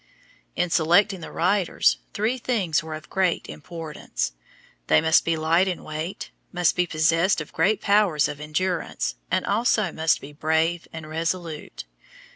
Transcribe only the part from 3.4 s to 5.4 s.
importance: they must be